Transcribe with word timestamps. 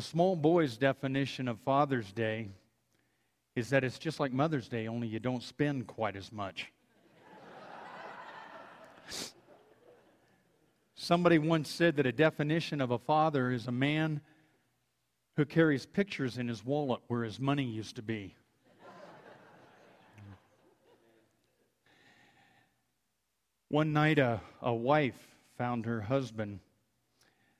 A 0.00 0.02
small 0.02 0.34
boy's 0.34 0.78
definition 0.78 1.46
of 1.46 1.60
Father's 1.60 2.10
Day 2.10 2.48
is 3.54 3.68
that 3.68 3.84
it's 3.84 3.98
just 3.98 4.18
like 4.18 4.32
Mother's 4.32 4.66
Day, 4.66 4.88
only 4.88 5.06
you 5.06 5.20
don't 5.20 5.42
spend 5.42 5.86
quite 5.86 6.16
as 6.16 6.32
much. 6.32 6.72
Somebody 10.94 11.36
once 11.36 11.68
said 11.68 11.96
that 11.96 12.06
a 12.06 12.12
definition 12.12 12.80
of 12.80 12.92
a 12.92 12.98
father 12.98 13.50
is 13.50 13.66
a 13.66 13.72
man 13.72 14.22
who 15.36 15.44
carries 15.44 15.84
pictures 15.84 16.38
in 16.38 16.48
his 16.48 16.64
wallet 16.64 17.00
where 17.08 17.22
his 17.22 17.38
money 17.38 17.64
used 17.64 17.96
to 17.96 18.02
be. 18.02 18.34
One 23.68 23.92
night, 23.92 24.18
a, 24.18 24.40
a 24.62 24.72
wife 24.72 25.36
found 25.58 25.84
her 25.84 26.00
husband 26.00 26.60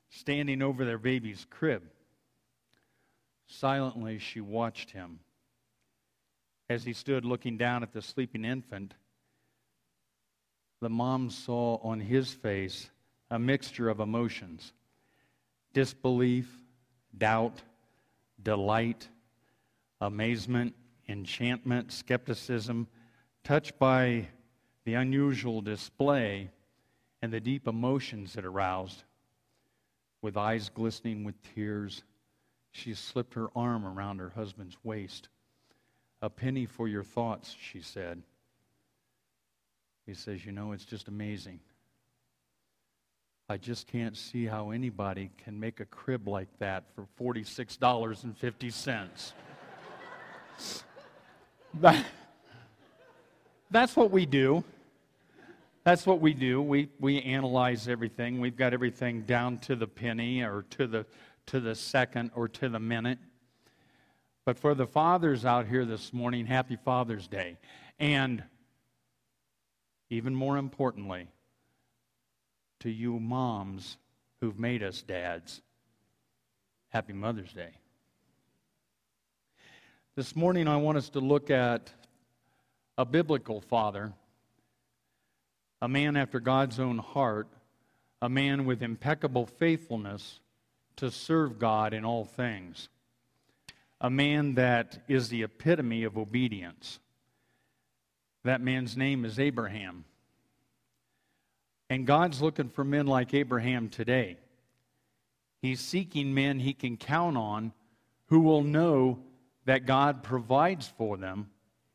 standing 0.08 0.62
over 0.62 0.86
their 0.86 0.96
baby's 0.96 1.46
crib. 1.50 1.82
Silently, 3.50 4.18
she 4.18 4.40
watched 4.40 4.92
him 4.92 5.18
as 6.68 6.84
he 6.84 6.92
stood 6.92 7.24
looking 7.24 7.58
down 7.58 7.82
at 7.82 7.92
the 7.92 8.00
sleeping 8.00 8.44
infant. 8.44 8.94
The 10.80 10.88
mom 10.88 11.30
saw 11.30 11.78
on 11.82 11.98
his 11.98 12.32
face 12.32 12.90
a 13.28 13.38
mixture 13.38 13.88
of 13.88 13.98
emotions 13.98 14.72
disbelief, 15.72 16.48
doubt, 17.16 17.62
delight, 18.42 19.08
amazement, 20.00 20.74
enchantment, 21.08 21.92
skepticism, 21.92 22.86
touched 23.44 23.78
by 23.78 24.28
the 24.84 24.94
unusual 24.94 25.60
display 25.60 26.50
and 27.20 27.32
the 27.32 27.40
deep 27.40 27.66
emotions 27.66 28.36
it 28.36 28.44
aroused. 28.44 29.02
With 30.22 30.36
eyes 30.36 30.68
glistening 30.68 31.24
with 31.24 31.34
tears, 31.54 32.04
she 32.72 32.94
slipped 32.94 33.34
her 33.34 33.48
arm 33.56 33.84
around 33.84 34.18
her 34.18 34.30
husband's 34.30 34.76
waist. 34.82 35.28
A 36.22 36.30
penny 36.30 36.66
for 36.66 36.88
your 36.88 37.02
thoughts, 37.02 37.56
she 37.58 37.80
said. 37.80 38.22
He 40.06 40.14
says, 40.14 40.44
You 40.44 40.52
know, 40.52 40.72
it's 40.72 40.84
just 40.84 41.08
amazing. 41.08 41.60
I 43.48 43.56
just 43.56 43.88
can't 43.88 44.16
see 44.16 44.46
how 44.46 44.70
anybody 44.70 45.32
can 45.42 45.58
make 45.58 45.80
a 45.80 45.84
crib 45.84 46.28
like 46.28 46.46
that 46.60 46.84
for 46.94 47.08
$46.50. 47.20 49.32
that, 51.80 52.06
that's 53.72 53.96
what 53.96 54.12
we 54.12 54.24
do. 54.24 54.62
That's 55.82 56.06
what 56.06 56.20
we 56.20 56.34
do. 56.34 56.62
We, 56.62 56.90
we 57.00 57.20
analyze 57.22 57.88
everything. 57.88 58.38
We've 58.38 58.56
got 58.56 58.72
everything 58.72 59.22
down 59.22 59.58
to 59.58 59.74
the 59.74 59.88
penny 59.88 60.42
or 60.42 60.64
to 60.70 60.86
the, 60.86 61.04
to 61.46 61.60
the 61.60 61.74
second 61.74 62.30
or 62.34 62.48
to 62.48 62.68
the 62.68 62.78
minute. 62.78 63.18
But 64.44 64.58
for 64.58 64.74
the 64.74 64.86
fathers 64.86 65.44
out 65.44 65.66
here 65.66 65.84
this 65.84 66.12
morning, 66.12 66.46
happy 66.46 66.76
Father's 66.76 67.28
Day. 67.28 67.58
And 67.98 68.42
even 70.08 70.34
more 70.34 70.56
importantly, 70.56 71.28
to 72.80 72.90
you 72.90 73.20
moms 73.20 73.96
who've 74.40 74.58
made 74.58 74.82
us 74.82 75.02
dads, 75.02 75.60
happy 76.88 77.12
Mother's 77.12 77.52
Day. 77.52 77.70
This 80.16 80.34
morning, 80.34 80.66
I 80.66 80.76
want 80.76 80.98
us 80.98 81.10
to 81.10 81.20
look 81.20 81.50
at 81.50 81.92
a 82.98 83.04
biblical 83.04 83.60
father, 83.60 84.12
a 85.80 85.88
man 85.88 86.16
after 86.16 86.40
God's 86.40 86.80
own 86.80 86.98
heart, 86.98 87.48
a 88.20 88.28
man 88.28 88.64
with 88.64 88.82
impeccable 88.82 89.46
faithfulness 89.46 90.40
to 90.96 91.10
serve 91.10 91.58
God 91.58 91.94
in 91.94 92.04
all 92.04 92.24
things, 92.24 92.88
a 94.00 94.10
man 94.10 94.54
that 94.54 95.02
is 95.08 95.28
the 95.28 95.42
epitome 95.42 96.04
of 96.04 96.16
obedience. 96.16 96.98
That 98.44 98.60
man's 98.60 98.96
name 98.96 99.24
is 99.24 99.38
Abraham. 99.38 100.04
And 101.88 102.06
God's 102.06 102.40
looking 102.40 102.68
for 102.68 102.84
men 102.84 103.06
like 103.06 103.34
Abraham 103.34 103.88
today. 103.88 104.38
He's 105.60 105.80
seeking 105.80 106.32
men 106.32 106.60
he 106.60 106.72
can 106.72 106.96
count 106.96 107.36
on 107.36 107.72
who 108.26 108.40
will 108.40 108.62
know 108.62 109.18
that 109.66 109.86
God 109.86 110.22
provides 110.22 110.86
for 110.96 111.16
them, 111.16 111.50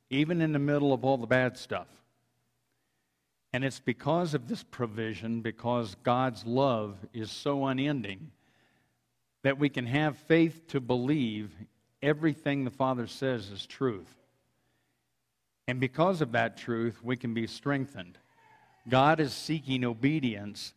even 0.10 0.42
in 0.42 0.52
the 0.52 0.60
middle 0.60 0.94
of 0.94 1.04
all 1.04 1.18
the 1.18 1.26
bad 1.26 1.58
stuff. 1.58 1.88
And 3.54 3.64
it's 3.64 3.80
because 3.80 4.34
of 4.34 4.48
this 4.50 4.64
provision, 4.64 5.40
because 5.42 5.96
God's 6.04 6.46
love 6.46 6.98
is 7.14 7.32
so 7.32 7.66
unending, 7.66 8.32
that 9.46 9.60
we 9.60 9.70
can 9.70 9.86
have 9.86 10.18
faith 10.18 10.66
to 10.70 10.80
believe 10.80 11.52
everything 12.02 12.66
the 12.66 12.72
Father 12.72 13.06
says 13.06 13.52
is 13.52 13.68
truth. 13.68 14.12
And 15.68 15.80
because 15.80 16.22
of 16.22 16.32
that 16.32 16.58
truth, 16.58 17.04
we 17.04 17.16
can 17.16 17.36
be 17.36 17.46
strengthened. 17.46 18.18
God 18.90 19.20
is 19.20 19.34
seeking 19.34 19.86
obedience 19.86 20.74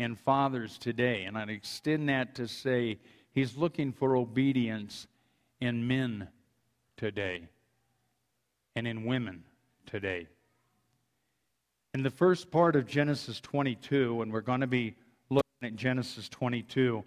in 0.00 0.16
fathers 0.16 0.78
today. 0.78 1.26
And 1.26 1.38
I'd 1.38 1.48
extend 1.48 2.08
that 2.08 2.34
to 2.34 2.48
say 2.48 2.98
he's 3.30 3.56
looking 3.56 3.92
for 3.92 4.16
obedience 4.16 5.06
in 5.60 5.86
men 5.86 6.26
today 6.96 7.46
and 8.74 8.88
in 8.88 9.04
women 9.04 9.44
today. 9.86 10.26
In 11.94 12.02
the 12.02 12.10
first 12.10 12.50
part 12.50 12.74
of 12.74 12.84
Genesis 12.84 13.40
22, 13.40 14.22
and 14.22 14.32
we're 14.32 14.40
going 14.40 14.62
to 14.62 14.66
be 14.66 14.96
looking 15.30 15.44
at 15.62 15.76
Genesis 15.76 16.28
22, 16.28 17.04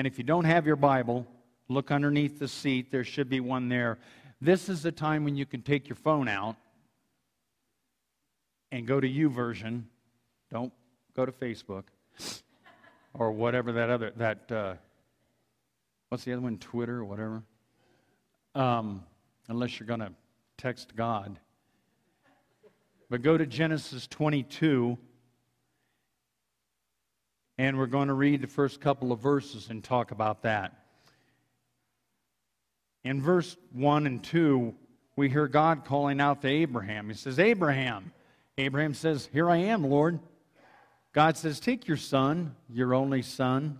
and 0.00 0.06
if 0.06 0.16
you 0.16 0.24
don't 0.24 0.46
have 0.46 0.66
your 0.66 0.76
Bible, 0.76 1.26
look 1.68 1.90
underneath 1.90 2.38
the 2.38 2.48
seat. 2.48 2.90
There 2.90 3.04
should 3.04 3.28
be 3.28 3.38
one 3.38 3.68
there. 3.68 3.98
This 4.40 4.70
is 4.70 4.82
the 4.82 4.90
time 4.90 5.24
when 5.24 5.36
you 5.36 5.44
can 5.44 5.60
take 5.60 5.90
your 5.90 5.96
phone 5.96 6.26
out 6.26 6.56
and 8.72 8.86
go 8.86 8.98
to 8.98 9.06
YouVersion. 9.06 9.82
Don't 10.50 10.72
go 11.14 11.26
to 11.26 11.32
Facebook 11.32 11.84
or 13.12 13.30
whatever 13.32 13.72
that 13.72 13.90
other 13.90 14.12
that 14.16 14.50
uh, 14.50 14.74
what's 16.08 16.24
the 16.24 16.32
other 16.32 16.40
one? 16.40 16.56
Twitter 16.56 17.00
or 17.00 17.04
whatever. 17.04 17.42
Um, 18.54 19.04
unless 19.48 19.78
you're 19.78 19.86
going 19.86 20.00
to 20.00 20.12
text 20.56 20.96
God. 20.96 21.38
But 23.10 23.20
go 23.20 23.36
to 23.36 23.44
Genesis 23.44 24.06
22, 24.06 24.96
and 27.60 27.76
we're 27.76 27.84
going 27.84 28.08
to 28.08 28.14
read 28.14 28.40
the 28.40 28.46
first 28.46 28.80
couple 28.80 29.12
of 29.12 29.20
verses 29.20 29.68
and 29.68 29.84
talk 29.84 30.12
about 30.12 30.44
that. 30.44 30.72
In 33.04 33.20
verse 33.20 33.54
1 33.74 34.06
and 34.06 34.24
2, 34.24 34.74
we 35.14 35.28
hear 35.28 35.46
God 35.46 35.84
calling 35.84 36.22
out 36.22 36.40
to 36.40 36.48
Abraham. 36.48 37.10
He 37.10 37.14
says, 37.14 37.38
Abraham. 37.38 38.12
Abraham 38.56 38.94
says, 38.94 39.28
Here 39.30 39.50
I 39.50 39.58
am, 39.58 39.84
Lord. 39.84 40.20
God 41.12 41.36
says, 41.36 41.60
Take 41.60 41.86
your 41.86 41.98
son, 41.98 42.56
your 42.70 42.94
only 42.94 43.20
son, 43.20 43.78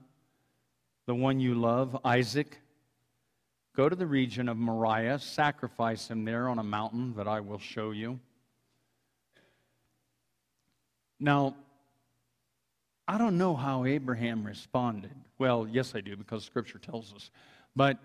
the 1.07 1.15
one 1.15 1.41
you 1.41 1.55
love, 1.55 1.97
Isaac. 2.05 2.59
Go 3.75 3.89
to 3.89 3.97
the 3.97 4.07
region 4.07 4.51
of 4.51 4.59
Moriah, 4.59 5.19
sacrifice 5.19 6.07
him 6.07 6.27
there 6.27 6.51
on 6.51 6.59
a 6.59 6.63
mountain 6.63 7.15
that 7.17 7.27
I 7.27 7.41
will 7.41 7.59
show 7.59 7.93
you. 7.93 8.21
Now, 11.19 11.55
I 13.11 13.19
don't 13.19 13.39
know 13.39 13.57
how 13.57 13.87
Abraham 13.87 14.45
responded. 14.45 15.11
Well, 15.37 15.67
yes, 15.69 15.97
I 15.97 16.01
do, 16.01 16.17
because 16.17 16.45
Scripture 16.45 16.79
tells 16.79 17.13
us. 17.13 17.33
But 17.75 17.99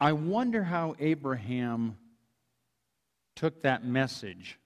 I 0.00 0.12
wonder 0.12 0.64
how 0.64 0.96
Abraham 0.98 1.98
took 3.36 3.60
that 3.64 3.84
message 3.84 4.58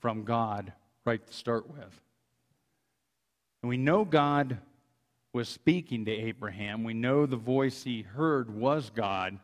from 0.00 0.24
God 0.24 0.72
right 1.04 1.24
to 1.24 1.32
start 1.32 1.70
with. 1.70 2.00
And 3.62 3.68
we 3.68 3.76
know 3.76 4.04
God 4.04 4.58
was 5.32 5.48
speaking 5.48 6.06
to 6.06 6.10
Abraham. 6.10 6.82
We 6.82 6.92
know 6.92 7.26
the 7.26 7.36
voice 7.36 7.84
he 7.84 8.02
heard 8.02 8.50
was 8.52 8.90
God 8.90 9.38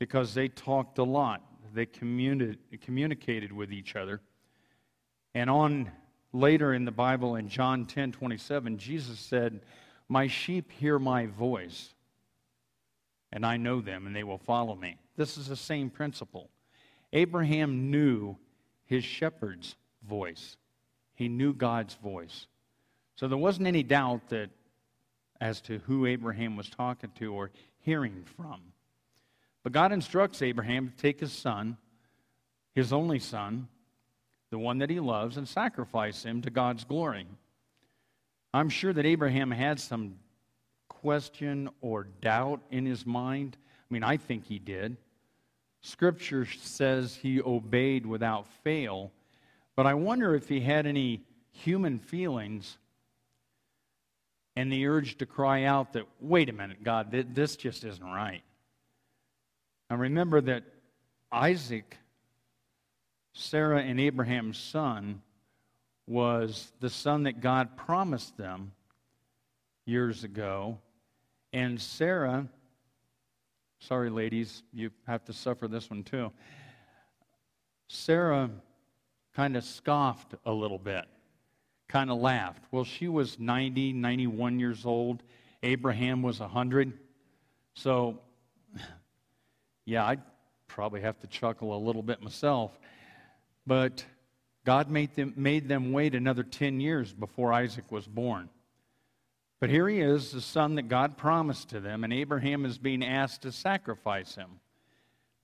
because 0.00 0.34
they 0.34 0.48
talked 0.48 0.98
a 0.98 1.04
lot. 1.04 1.40
They 1.72 1.86
communi- 1.86 2.56
communicated 2.80 3.52
with 3.52 3.72
each 3.72 3.94
other. 3.94 4.20
And 5.36 5.48
on 5.48 5.92
later 6.32 6.72
in 6.72 6.84
the 6.84 6.90
Bible 6.90 7.36
in 7.36 7.48
John 7.48 7.86
10 7.86 8.12
27, 8.12 8.78
Jesus 8.78 9.18
said, 9.18 9.60
My 10.08 10.26
sheep 10.26 10.70
hear 10.70 10.98
my 10.98 11.26
voice, 11.26 11.94
and 13.32 13.44
I 13.44 13.56
know 13.56 13.80
them, 13.80 14.06
and 14.06 14.14
they 14.14 14.24
will 14.24 14.38
follow 14.38 14.74
me. 14.74 14.98
This 15.16 15.36
is 15.36 15.48
the 15.48 15.56
same 15.56 15.90
principle. 15.90 16.50
Abraham 17.12 17.90
knew 17.90 18.36
his 18.84 19.04
shepherd's 19.04 19.76
voice. 20.08 20.56
He 21.14 21.28
knew 21.28 21.52
God's 21.52 21.94
voice. 21.94 22.46
So 23.16 23.28
there 23.28 23.38
wasn't 23.38 23.68
any 23.68 23.82
doubt 23.82 24.28
that 24.30 24.50
as 25.40 25.60
to 25.62 25.78
who 25.80 26.06
Abraham 26.06 26.56
was 26.56 26.70
talking 26.70 27.10
to 27.18 27.34
or 27.34 27.50
hearing 27.80 28.24
from. 28.36 28.60
But 29.62 29.72
God 29.72 29.92
instructs 29.92 30.40
Abraham 30.40 30.88
to 30.88 30.96
take 30.96 31.20
his 31.20 31.32
son, 31.32 31.76
his 32.74 32.92
only 32.92 33.18
son, 33.18 33.68
the 34.52 34.58
one 34.58 34.78
that 34.78 34.90
he 34.90 35.00
loves, 35.00 35.38
and 35.38 35.48
sacrifice 35.48 36.22
him 36.22 36.42
to 36.42 36.50
God's 36.50 36.84
glory. 36.84 37.26
I'm 38.52 38.68
sure 38.68 38.92
that 38.92 39.06
Abraham 39.06 39.50
had 39.50 39.80
some 39.80 40.16
question 40.90 41.70
or 41.80 42.04
doubt 42.20 42.60
in 42.70 42.84
his 42.84 43.06
mind? 43.06 43.56
I 43.90 43.94
mean, 43.94 44.04
I 44.04 44.18
think 44.18 44.46
he 44.46 44.58
did. 44.58 44.98
Scripture 45.80 46.44
says 46.44 47.16
he 47.16 47.40
obeyed 47.40 48.04
without 48.04 48.46
fail, 48.62 49.10
but 49.74 49.86
I 49.86 49.94
wonder 49.94 50.34
if 50.34 50.50
he 50.50 50.60
had 50.60 50.86
any 50.86 51.22
human 51.50 51.98
feelings 51.98 52.76
and 54.54 54.70
the 54.70 54.86
urge 54.86 55.16
to 55.16 55.26
cry 55.26 55.64
out 55.64 55.94
that, 55.94 56.04
wait 56.20 56.50
a 56.50 56.52
minute, 56.52 56.84
God, 56.84 57.10
this 57.10 57.56
just 57.56 57.84
isn't 57.84 58.04
right. 58.04 58.42
Now 59.88 59.96
remember 59.96 60.42
that 60.42 60.64
Isaac, 61.32 61.96
Sarah 63.32 63.82
and 63.82 63.98
Abraham's 64.00 64.58
son, 64.58 65.22
was 66.06 66.72
the 66.80 66.90
son 66.90 67.22
that 67.22 67.40
God 67.40 67.76
promised 67.76 68.36
them 68.36 68.72
years 69.86 70.24
ago. 70.24 70.78
And 71.52 71.80
Sarah, 71.80 72.46
sorry, 73.78 74.10
ladies, 74.10 74.62
you 74.72 74.90
have 75.06 75.24
to 75.26 75.32
suffer 75.32 75.68
this 75.68 75.88
one 75.88 76.02
too. 76.02 76.32
Sarah 77.88 78.50
kind 79.34 79.56
of 79.56 79.64
scoffed 79.64 80.34
a 80.44 80.52
little 80.52 80.78
bit 80.78 81.06
kind 81.92 82.10
of 82.10 82.18
laughed. 82.18 82.64
Well, 82.70 82.84
she 82.84 83.06
was 83.06 83.38
90, 83.38 83.92
91 83.92 84.58
years 84.58 84.86
old. 84.86 85.22
Abraham 85.62 86.22
was 86.22 86.40
100. 86.40 86.94
So, 87.74 88.18
yeah, 89.84 90.06
I'd 90.06 90.22
probably 90.68 91.02
have 91.02 91.20
to 91.20 91.26
chuckle 91.26 91.76
a 91.76 91.80
little 91.80 92.02
bit 92.02 92.22
myself. 92.22 92.78
But 93.66 94.04
God 94.64 94.90
made 94.90 95.14
them, 95.14 95.34
made 95.36 95.68
them 95.68 95.92
wait 95.92 96.14
another 96.14 96.42
10 96.42 96.80
years 96.80 97.12
before 97.12 97.52
Isaac 97.52 97.90
was 97.90 98.06
born. 98.06 98.48
But 99.60 99.70
here 99.70 99.88
he 99.88 100.00
is, 100.00 100.32
the 100.32 100.40
son 100.40 100.74
that 100.74 100.88
God 100.88 101.16
promised 101.16 101.70
to 101.70 101.80
them, 101.80 102.02
and 102.02 102.12
Abraham 102.12 102.64
is 102.64 102.78
being 102.78 103.04
asked 103.04 103.42
to 103.42 103.52
sacrifice 103.52 104.34
him. 104.34 104.60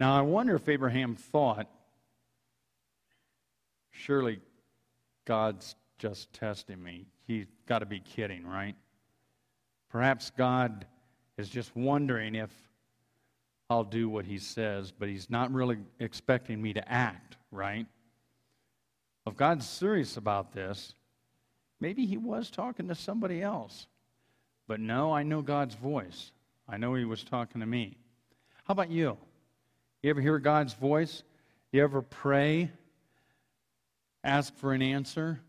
Now, 0.00 0.16
I 0.16 0.22
wonder 0.22 0.56
if 0.56 0.68
Abraham 0.68 1.14
thought, 1.14 1.68
surely 3.90 4.40
God's 5.24 5.76
just 5.98 6.32
testing 6.32 6.82
me. 6.82 7.06
He's 7.26 7.46
got 7.66 7.80
to 7.80 7.86
be 7.86 8.00
kidding, 8.00 8.46
right? 8.46 8.74
Perhaps 9.88 10.30
God 10.36 10.86
is 11.36 11.48
just 11.48 11.74
wondering 11.76 12.34
if 12.34 12.50
I'll 13.70 13.84
do 13.84 14.08
what 14.08 14.24
he 14.24 14.38
says, 14.38 14.92
but 14.92 15.08
he's 15.08 15.28
not 15.30 15.52
really 15.52 15.78
expecting 16.00 16.60
me 16.60 16.72
to 16.72 16.92
act, 16.92 17.36
right? 17.50 17.86
If 19.28 19.36
God's 19.36 19.68
serious 19.68 20.16
about 20.16 20.52
this, 20.52 20.94
maybe 21.80 22.06
he 22.06 22.16
was 22.16 22.50
talking 22.50 22.88
to 22.88 22.94
somebody 22.94 23.42
else. 23.42 23.86
But 24.66 24.80
no, 24.80 25.12
I 25.12 25.22
know 25.22 25.42
God's 25.42 25.74
voice. 25.74 26.32
I 26.68 26.76
know 26.76 26.94
he 26.94 27.04
was 27.04 27.24
talking 27.24 27.60
to 27.60 27.66
me. 27.66 27.96
How 28.64 28.72
about 28.72 28.90
you? 28.90 29.16
You 30.02 30.10
ever 30.10 30.20
hear 30.20 30.38
God's 30.38 30.74
voice? 30.74 31.22
You 31.72 31.82
ever 31.82 32.02
pray? 32.02 32.70
Ask 34.24 34.54
for 34.56 34.72
an 34.72 34.82
answer? 34.82 35.40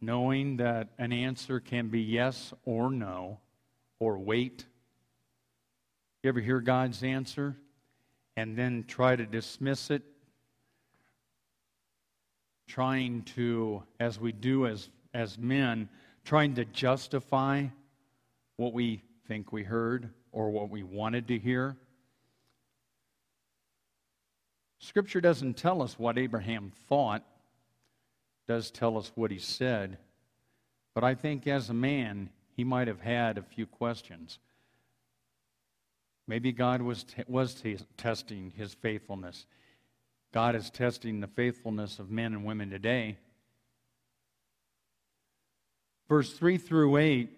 knowing 0.00 0.58
that 0.58 0.88
an 0.98 1.12
answer 1.12 1.60
can 1.60 1.88
be 1.88 2.00
yes 2.00 2.52
or 2.64 2.90
no, 2.90 3.38
or 3.98 4.18
wait. 4.18 4.64
You 6.22 6.28
ever 6.28 6.40
hear 6.40 6.60
God's 6.60 7.02
answer 7.02 7.56
and 8.36 8.56
then 8.56 8.84
try 8.86 9.16
to 9.16 9.26
dismiss 9.26 9.90
it? 9.90 10.02
Trying 12.68 13.22
to, 13.34 13.82
as 13.98 14.20
we 14.20 14.30
do 14.30 14.66
as, 14.66 14.88
as 15.12 15.36
men, 15.36 15.88
trying 16.24 16.54
to 16.54 16.64
justify 16.64 17.66
what 18.56 18.72
we 18.72 19.02
think 19.26 19.52
we 19.52 19.64
heard 19.64 20.10
or 20.30 20.50
what 20.50 20.70
we 20.70 20.84
wanted 20.84 21.26
to 21.28 21.38
hear. 21.38 21.76
Scripture 24.78 25.20
doesn't 25.20 25.56
tell 25.56 25.82
us 25.82 25.98
what 25.98 26.18
Abraham 26.18 26.70
thought 26.88 27.24
does 28.46 28.70
tell 28.70 28.96
us 28.96 29.10
what 29.14 29.30
he 29.30 29.38
said. 29.38 29.98
But 30.94 31.04
I 31.04 31.14
think 31.14 31.46
as 31.46 31.70
a 31.70 31.74
man, 31.74 32.30
he 32.56 32.64
might 32.64 32.88
have 32.88 33.00
had 33.00 33.38
a 33.38 33.42
few 33.42 33.66
questions. 33.66 34.38
Maybe 36.26 36.52
God 36.52 36.82
was, 36.82 37.04
t- 37.04 37.24
was 37.26 37.54
t- 37.54 37.78
testing 37.96 38.52
his 38.56 38.74
faithfulness. 38.74 39.46
God 40.32 40.54
is 40.54 40.70
testing 40.70 41.20
the 41.20 41.26
faithfulness 41.26 41.98
of 41.98 42.10
men 42.10 42.34
and 42.34 42.44
women 42.44 42.70
today. 42.70 43.16
Verse 46.08 46.32
3 46.32 46.58
through 46.58 46.96
8 46.96 47.30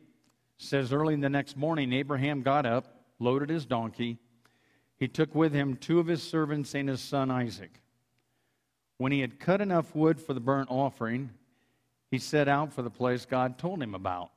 says 0.58 0.92
Early 0.92 1.14
in 1.14 1.20
the 1.20 1.28
next 1.28 1.56
morning, 1.56 1.92
Abraham 1.92 2.42
got 2.42 2.66
up, 2.66 3.04
loaded 3.18 3.48
his 3.48 3.64
donkey. 3.64 4.18
He 4.96 5.08
took 5.08 5.34
with 5.34 5.52
him 5.52 5.76
two 5.76 5.98
of 5.98 6.06
his 6.06 6.22
servants 6.22 6.74
and 6.74 6.88
his 6.88 7.00
son 7.00 7.30
Isaac. 7.30 7.80
When 8.98 9.12
he 9.12 9.20
had 9.20 9.40
cut 9.40 9.60
enough 9.60 9.94
wood 9.94 10.20
for 10.20 10.34
the 10.34 10.40
burnt 10.40 10.68
offering, 10.70 11.30
he 12.10 12.18
set 12.18 12.48
out 12.48 12.72
for 12.72 12.82
the 12.82 12.90
place 12.90 13.24
God 13.24 13.56
told 13.56 13.82
him 13.82 13.94
about. 13.94 14.30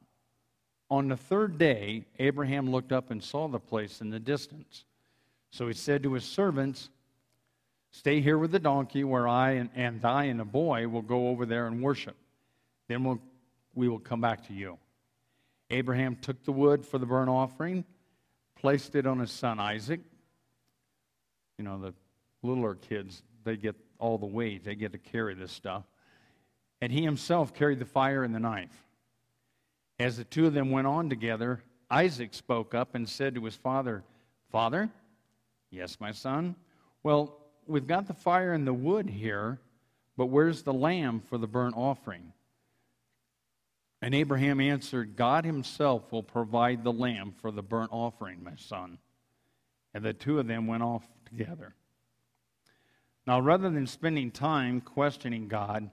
On 0.90 1.08
the 1.08 1.18
third 1.18 1.58
day, 1.58 2.06
Abraham 2.20 2.70
looked 2.70 2.92
up 2.92 3.10
and 3.10 3.24
saw 3.24 3.48
the 3.48 3.60
place 3.60 4.00
in 4.00 4.10
the 4.10 4.20
distance. 4.20 4.86
So 5.52 5.68
he 5.68 5.74
said 5.74 6.04
to 6.04 6.14
his 6.14 6.24
servants, 6.24 6.90
Stay 7.94 8.22
here 8.22 8.40
with 8.40 8.52
the 8.52 8.60
donkey, 8.60 9.04
where 9.04 9.28
I 9.28 9.52
and, 9.52 9.70
and 9.76 10.04
I 10.04 10.26
and 10.26 10.40
the 10.40 10.46
boy 10.46 10.88
will 10.88 11.04
go 11.04 11.28
over 11.28 11.46
there 11.46 11.68
and 11.68 11.82
worship. 11.82 12.16
Then 12.88 13.04
we'll, 13.04 13.22
we 13.76 13.88
will 13.88 14.00
come 14.00 14.20
back 14.20 14.48
to 14.48 14.54
you. 14.54 14.80
Abraham 15.70 16.16
took 16.16 16.44
the 16.44 16.52
wood 16.52 16.84
for 16.84 16.98
the 16.98 17.06
burnt 17.06 17.30
offering, 17.30 17.86
placed 18.56 18.96
it 18.96 19.06
on 19.06 19.20
his 19.20 19.32
son 19.32 19.60
Isaac. 19.60 20.00
You 21.60 21.66
know, 21.66 21.80
the 21.80 21.94
littler 22.42 22.74
kids, 22.74 23.22
they 23.44 23.58
get 23.58 23.76
all 24.00 24.18
the 24.18 24.26
weight. 24.26 24.66
They 24.66 24.74
get 24.74 24.92
to 24.94 24.98
carry 24.98 25.36
this 25.36 25.52
stuff. 25.52 25.84
And 26.82 26.92
he 26.92 27.04
himself 27.04 27.54
carried 27.54 27.78
the 27.78 27.86
fire 27.86 28.24
and 28.24 28.34
the 28.34 28.40
knife. 28.40 28.74
As 30.00 30.18
the 30.18 30.24
two 30.24 30.48
of 30.48 30.56
them 30.56 30.72
went 30.72 30.88
on 30.88 31.10
together, 31.10 31.62
Isaac 31.92 32.34
spoke 32.34 32.74
up 32.74 32.96
and 32.96 33.08
said 33.08 33.36
to 33.36 33.46
his 33.46 33.56
father, 33.56 34.04
Father? 34.52 34.90
Yes, 35.70 35.98
my 36.00 36.12
son. 36.12 36.56
Well, 37.04 37.40
we've 37.68 37.88
got 37.88 38.08
the 38.08 38.14
fire 38.14 38.54
and 38.54 38.66
the 38.66 38.74
wood 38.74 39.10
here, 39.10 39.60
but 40.18 40.28
where's 40.28 40.64
the 40.64 40.74
lamb 40.74 41.22
for 41.30 41.38
the 41.38 41.48
burnt 41.48 41.76
offering? 41.76 42.34
And 44.02 44.14
Abraham 44.14 44.60
answered, 44.60 45.16
God 45.16 45.46
himself 45.46 46.12
will 46.12 46.24
provide 46.24 46.84
the 46.84 46.92
lamb 46.92 47.34
for 47.42 47.52
the 47.52 47.64
burnt 47.64 47.92
offering, 47.94 48.44
my 48.44 48.56
son. 48.58 48.98
And 49.94 50.04
the 50.04 50.14
two 50.14 50.40
of 50.40 50.48
them 50.48 50.68
went 50.68 50.84
off 50.84 51.08
together. 51.26 51.74
Now, 53.26 53.40
rather 53.40 53.70
than 53.70 53.88
spending 53.88 54.32
time 54.32 54.82
questioning 54.82 55.48
God, 55.48 55.90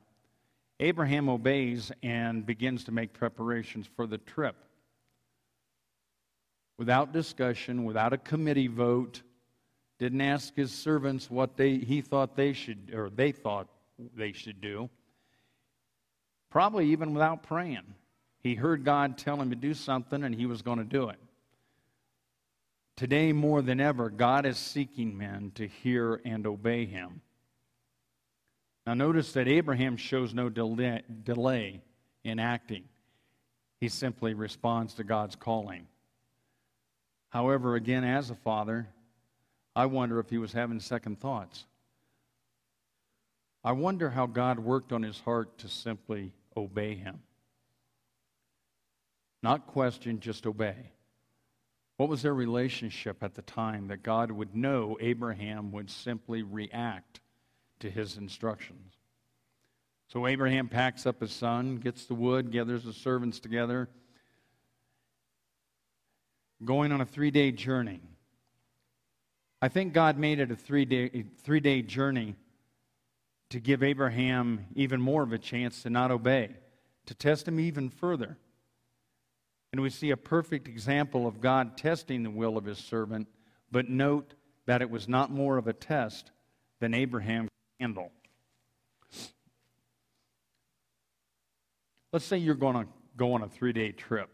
Abraham 0.80 1.28
obeys 1.28 1.92
and 2.02 2.45
begins 2.45 2.85
to 2.85 2.92
make 2.92 3.12
preparations 3.12 3.87
for 3.95 4.06
the 4.06 4.18
trip. 4.18 4.56
Without 6.78 7.12
discussion, 7.12 7.85
without 7.85 8.12
a 8.12 8.18
committee 8.18 8.66
vote, 8.66 9.23
didn't 10.00 10.23
ask 10.23 10.57
his 10.57 10.73
servants 10.73 11.30
what 11.30 11.59
they, 11.59 11.76
he 11.76 12.00
thought 12.00 12.35
they 12.35 12.54
should, 12.54 12.90
or 12.95 13.11
they 13.11 13.33
thought 13.33 13.69
they 14.16 14.33
should 14.33 14.61
do. 14.61 14.88
Probably 16.49 16.87
even 16.90 17.12
without 17.12 17.42
praying. 17.42 17.95
He 18.42 18.54
heard 18.54 18.83
God 18.83 19.19
tell 19.19 19.40
him 19.40 19.50
to 19.50 19.57
do 19.57 19.75
something 19.75 20.25
and 20.25 20.35
he 20.35 20.47
was 20.47 20.62
going 20.62 20.78
to 20.78 20.85
do 20.85 21.11
it. 21.11 21.19
Today, 22.97 23.33
more 23.33 23.61
than 23.61 23.78
ever, 23.78 24.09
God 24.09 24.47
is 24.47 24.57
seeking 24.57 25.16
men 25.16 25.52
to 25.57 25.69
hear 25.69 26.21
and 26.25 26.47
obey 26.47 26.87
him. 26.87 27.21
Now, 28.87 28.95
notice 28.95 29.33
that 29.33 29.49
Abraham 29.49 29.99
shows 29.99 30.33
no 30.33 30.49
delay, 30.49 31.02
delay 31.23 31.83
in 32.25 32.38
acting, 32.38 32.85
he 33.80 33.88
simply 33.88 34.33
responds 34.33 34.95
to 34.95 35.04
God's 35.04 35.37
calling. 35.37 35.87
However, 37.28 37.75
again, 37.76 38.04
as 38.04 38.30
a 38.30 38.35
father, 38.35 38.88
I 39.80 39.87
wonder 39.87 40.18
if 40.20 40.28
he 40.28 40.37
was 40.37 40.52
having 40.52 40.78
second 40.78 41.20
thoughts. 41.20 41.64
I 43.64 43.72
wonder 43.72 44.10
how 44.10 44.26
God 44.26 44.58
worked 44.58 44.92
on 44.92 45.02
his 45.02 45.18
heart 45.20 45.56
to 45.56 45.68
simply 45.68 46.34
obey 46.54 46.96
him. 46.96 47.20
Not 49.42 49.66
question, 49.66 50.20
just 50.20 50.46
obey. 50.46 50.92
What 51.96 52.10
was 52.10 52.20
their 52.20 52.34
relationship 52.34 53.22
at 53.22 53.34
the 53.34 53.40
time 53.40 53.88
that 53.88 54.02
God 54.02 54.30
would 54.30 54.54
know 54.54 54.99
Abraham 55.00 55.72
would 55.72 55.90
simply 55.90 56.42
react 56.42 57.20
to 57.78 57.88
his 57.88 58.18
instructions? 58.18 58.92
So 60.08 60.26
Abraham 60.26 60.68
packs 60.68 61.06
up 61.06 61.22
his 61.22 61.32
son, 61.32 61.76
gets 61.76 62.04
the 62.04 62.14
wood, 62.14 62.52
gathers 62.52 62.84
the 62.84 62.92
servants 62.92 63.40
together, 63.40 63.88
going 66.66 66.92
on 66.92 67.00
a 67.00 67.06
three 67.06 67.30
day 67.30 67.50
journey. 67.50 68.10
I 69.62 69.69
think 69.69 69.93
God 69.93 70.19
made 70.19 70.40
it 70.40 70.50
a 70.50 70.57
three 70.57 70.85
day, 70.85 71.25
three 71.43 71.61
day 71.61 71.83
journey 71.83 72.35
to 73.50 73.61
give 73.61 73.83
Abraham 73.83 74.67
even 74.75 75.00
more 75.00 75.23
of 75.23 75.33
a 75.33 75.38
chance 75.38 75.83
to 75.83 75.90
not 75.90 76.11
obey, 76.11 76.50
to 77.07 77.14
test 77.14 77.47
him 77.47 77.61
even 77.61 77.90
further. 77.90 78.38
And 79.73 79.83
we 79.83 79.90
see 79.90 80.11
a 80.11 80.17
perfect 80.17 80.67
example 80.67 81.26
of 81.26 81.40
God 81.40 81.76
testing 81.76 82.23
the 82.23 82.31
will 82.31 82.57
of 82.57 82.64
his 82.64 82.79
servant, 82.79 83.29
but 83.71 83.88
note 83.88 84.35
that 84.67 84.83
it 84.83 84.90
was 84.90 85.09
not 85.09 85.31
more 85.31 85.59
of 85.59 85.67
a 85.67 85.73
test 85.73 86.31
than 86.81 86.95
Abraham 86.95 87.45
could 87.45 87.85
handle. 87.85 88.12
Let's 92.12 92.25
say 92.25 92.38
you're 92.38 92.55
going 92.55 92.76
to 92.76 92.87
go 93.17 93.35
on 93.35 93.43
a 93.43 93.49
three 93.49 93.73
day 93.73 93.93
trip. 93.93 94.31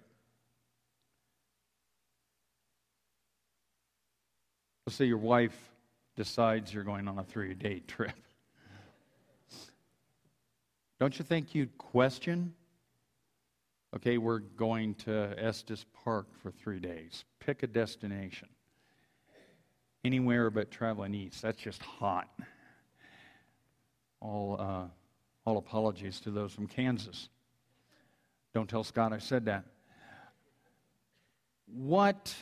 Let's 4.87 4.97
say 4.97 5.07
your 5.07 5.19
wife 5.19 5.57
decides 6.14 6.73
you're 6.73 6.85
going 6.85 7.09
on 7.09 7.19
a 7.19 7.25
three 7.25 7.55
day 7.55 7.81
trip. 7.88 8.12
Don't 11.00 11.19
you 11.19 11.25
think 11.25 11.55
you'd 11.55 11.76
question? 11.76 12.55
Okay, 13.95 14.16
we're 14.19 14.38
going 14.38 14.95
to 14.95 15.35
Estes 15.38 15.85
Park 16.05 16.26
for 16.40 16.50
three 16.50 16.78
days. 16.78 17.25
Pick 17.40 17.62
a 17.62 17.66
destination. 17.66 18.49
Anywhere 20.05 20.50
but 20.50 20.71
traveling 20.71 21.14
east. 21.14 21.43
That's 21.43 21.61
just 21.61 21.83
hot. 21.83 22.28
All, 24.21 24.57
uh, 24.59 24.85
all 25.45 25.59
apologies 25.59 26.21
to 26.21 26.31
those 26.31 26.52
from 26.52 26.66
Kansas. 26.66 27.28
Don't 28.55 28.69
tell 28.69 28.85
Scott 28.85 29.12
I 29.12 29.19
said 29.19 29.47
that. 29.47 29.64
What, 31.66 32.35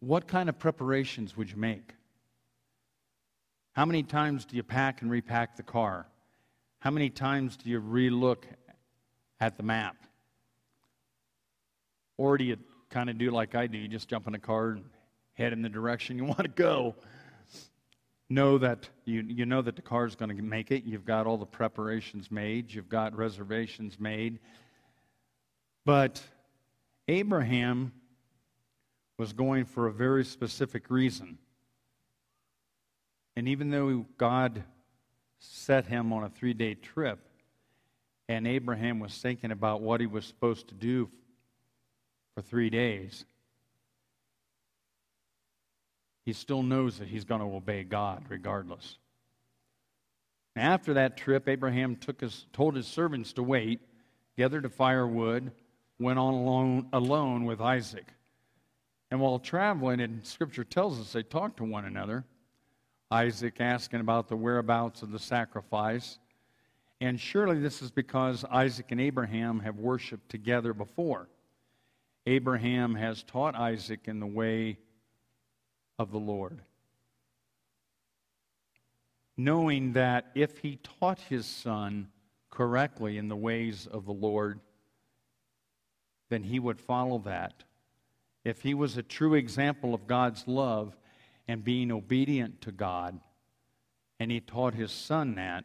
what 0.00 0.26
kind 0.26 0.48
of 0.48 0.58
preparations 0.58 1.36
would 1.36 1.50
you 1.50 1.56
make? 1.56 1.94
How 3.72 3.84
many 3.84 4.02
times 4.02 4.44
do 4.44 4.56
you 4.56 4.62
pack 4.62 5.02
and 5.02 5.10
repack 5.10 5.56
the 5.56 5.62
car? 5.62 6.06
How 6.80 6.90
many 6.90 7.10
times 7.10 7.56
do 7.56 7.70
you 7.70 7.80
relook 7.80 8.44
at 9.38 9.56
the 9.56 9.62
map? 9.62 9.96
Or 12.16 12.36
do 12.36 12.44
you 12.44 12.56
kind 12.90 13.08
of 13.08 13.18
do 13.18 13.30
like 13.30 13.54
I 13.54 13.66
do? 13.66 13.78
You 13.78 13.88
just 13.88 14.08
jump 14.08 14.26
in 14.26 14.34
a 14.34 14.38
car 14.38 14.70
and 14.70 14.84
head 15.34 15.52
in 15.52 15.62
the 15.62 15.68
direction 15.68 16.16
you 16.16 16.24
want 16.26 16.40
to 16.40 16.48
go. 16.48 16.96
Know 18.28 18.58
that 18.58 18.88
you, 19.04 19.22
you 19.22 19.44
know 19.44 19.60
that 19.60 19.76
the 19.76 19.82
car 19.82 20.06
is 20.06 20.14
going 20.14 20.34
to 20.34 20.42
make 20.42 20.70
it. 20.70 20.84
You've 20.84 21.04
got 21.04 21.26
all 21.26 21.36
the 21.36 21.46
preparations 21.46 22.30
made. 22.30 22.72
You've 22.72 22.88
got 22.88 23.16
reservations 23.16 23.98
made. 23.98 24.38
But 25.84 26.22
Abraham 27.08 27.92
was 29.20 29.34
going 29.34 29.66
for 29.66 29.86
a 29.86 29.92
very 29.92 30.24
specific 30.24 30.88
reason. 30.88 31.36
And 33.36 33.48
even 33.48 33.68
though 33.68 34.06
God 34.16 34.64
set 35.38 35.84
him 35.84 36.10
on 36.14 36.24
a 36.24 36.30
three 36.30 36.54
day 36.54 36.72
trip, 36.72 37.18
and 38.30 38.46
Abraham 38.46 38.98
was 38.98 39.12
thinking 39.18 39.50
about 39.50 39.82
what 39.82 40.00
he 40.00 40.06
was 40.06 40.24
supposed 40.24 40.68
to 40.68 40.74
do 40.74 41.10
for 42.34 42.40
three 42.40 42.70
days, 42.70 43.26
he 46.24 46.32
still 46.32 46.62
knows 46.62 46.98
that 46.98 47.08
he's 47.08 47.24
going 47.26 47.42
to 47.42 47.54
obey 47.54 47.84
God 47.84 48.24
regardless. 48.30 48.96
After 50.56 50.94
that 50.94 51.18
trip, 51.18 51.46
Abraham 51.46 51.96
took 51.96 52.22
his, 52.22 52.46
told 52.54 52.74
his 52.74 52.86
servants 52.86 53.34
to 53.34 53.42
wait, 53.42 53.80
gathered 54.38 54.64
a 54.64 54.70
firewood, 54.70 55.52
went 55.98 56.18
on 56.18 56.32
alone, 56.32 56.88
alone 56.94 57.44
with 57.44 57.60
Isaac. 57.60 58.06
And 59.10 59.20
while 59.20 59.38
traveling, 59.38 60.00
and 60.00 60.24
Scripture 60.24 60.64
tells 60.64 61.00
us 61.00 61.12
they 61.12 61.22
talked 61.22 61.56
to 61.56 61.64
one 61.64 61.84
another, 61.84 62.24
Isaac 63.10 63.60
asking 63.60 64.00
about 64.00 64.28
the 64.28 64.36
whereabouts 64.36 65.02
of 65.02 65.10
the 65.10 65.18
sacrifice. 65.18 66.18
And 67.00 67.18
surely 67.18 67.58
this 67.58 67.82
is 67.82 67.90
because 67.90 68.44
Isaac 68.44 68.86
and 68.90 69.00
Abraham 69.00 69.60
have 69.60 69.78
worshiped 69.78 70.28
together 70.28 70.72
before. 70.72 71.28
Abraham 72.26 72.94
has 72.94 73.24
taught 73.24 73.56
Isaac 73.56 74.00
in 74.04 74.20
the 74.20 74.26
way 74.26 74.78
of 75.98 76.12
the 76.12 76.18
Lord. 76.18 76.60
Knowing 79.36 79.94
that 79.94 80.30
if 80.34 80.58
he 80.58 80.78
taught 81.00 81.18
his 81.18 81.46
son 81.46 82.08
correctly 82.50 83.16
in 83.16 83.28
the 83.28 83.36
ways 83.36 83.88
of 83.90 84.04
the 84.04 84.12
Lord, 84.12 84.60
then 86.28 86.42
he 86.44 86.60
would 86.60 86.78
follow 86.78 87.18
that. 87.20 87.64
If 88.44 88.62
he 88.62 88.74
was 88.74 88.96
a 88.96 89.02
true 89.02 89.34
example 89.34 89.94
of 89.94 90.06
God's 90.06 90.46
love, 90.46 90.96
and 91.50 91.64
being 91.64 91.90
obedient 91.90 92.60
to 92.60 92.70
God, 92.70 93.18
and 94.20 94.30
he 94.30 94.38
taught 94.38 94.72
his 94.72 94.92
son 94.92 95.34
that, 95.34 95.64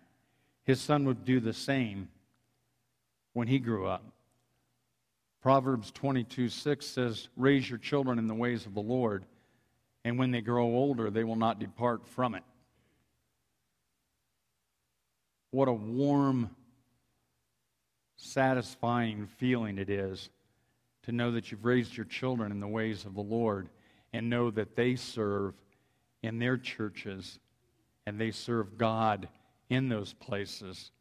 his 0.63 0.81
son 0.81 1.05
would 1.05 1.23
do 1.25 1.39
the 1.39 1.53
same 1.53 2.09
when 3.33 3.47
he 3.47 3.59
grew 3.59 3.85
up. 3.85 4.03
Proverbs 5.43 5.91
22 5.91 6.49
6 6.49 6.83
says, 6.83 7.29
Raise 7.37 7.69
your 7.69 7.77
children 7.77 8.17
in 8.17 8.25
the 8.25 8.33
ways 8.33 8.65
of 8.65 8.73
the 8.73 8.81
Lord, 8.81 9.25
and 10.03 10.17
when 10.17 10.31
they 10.31 10.41
grow 10.41 10.65
older, 10.65 11.11
they 11.11 11.23
will 11.23 11.35
not 11.35 11.59
depart 11.59 12.07
from 12.07 12.33
it. 12.33 12.43
What 15.51 15.67
a 15.67 15.73
warm, 15.73 16.49
satisfying 18.15 19.27
feeling 19.37 19.77
it 19.77 19.91
is 19.91 20.31
to 21.05 21.11
know 21.11 21.31
that 21.31 21.51
you've 21.51 21.65
raised 21.65 21.95
your 21.95 22.05
children 22.05 22.51
in 22.51 22.59
the 22.59 22.67
ways 22.67 23.05
of 23.05 23.13
the 23.13 23.21
Lord 23.21 23.69
and 24.13 24.29
know 24.29 24.49
that 24.51 24.75
they 24.75 24.95
serve 24.95 25.53
in 26.23 26.39
their 26.39 26.57
churches 26.57 27.39
and 28.05 28.19
they 28.19 28.31
serve 28.31 28.77
God 28.77 29.27
in 29.69 29.89
those 29.89 30.13
places 30.13 30.91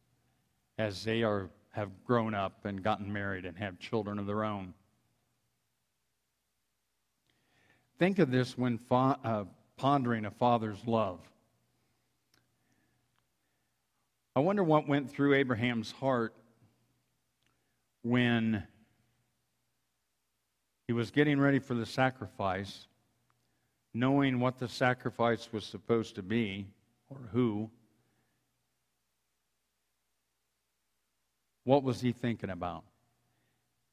as 0.77 1.03
they 1.03 1.23
are 1.23 1.49
have 1.71 1.89
grown 2.05 2.33
up 2.33 2.63
and 2.63 2.81
gotten 2.81 3.11
married 3.11 3.45
and 3.45 3.57
have 3.57 3.77
children 3.79 4.17
of 4.17 4.25
their 4.25 4.45
own. 4.45 4.73
Think 7.99 8.17
of 8.19 8.31
this 8.31 8.57
when 8.57 8.77
fa- 8.77 9.19
uh, 9.23 9.43
pondering 9.75 10.23
a 10.23 10.31
father's 10.31 10.79
love. 10.85 11.19
I 14.37 14.39
wonder 14.39 14.63
what 14.63 14.87
went 14.87 15.11
through 15.11 15.33
Abraham's 15.33 15.91
heart 15.91 16.33
when 18.03 18.63
he 20.87 20.93
was 20.93 21.11
getting 21.11 21.39
ready 21.39 21.59
for 21.59 21.73
the 21.73 21.85
sacrifice 21.85 22.87
knowing 23.95 24.41
what 24.41 24.59
the 24.59 24.67
sacrifice 24.67 25.47
was 25.53 25.63
supposed 25.63 26.15
to 26.15 26.21
be 26.21 26.67
or 27.09 27.17
who, 27.31 27.69
what 31.63 31.81
was 31.81 32.01
he 32.01 32.11
thinking 32.11 32.49
about? 32.49 32.83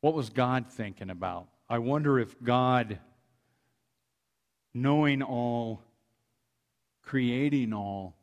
What 0.01 0.15
was 0.15 0.29
God 0.29 0.67
thinking 0.69 1.09
about? 1.09 1.47
I 1.69 1.79
wonder 1.79 2.19
if 2.19 2.35
God, 2.43 2.99
knowing 4.75 5.23
all, 5.23 5.81
creating 7.03 7.73
all, 7.73 8.17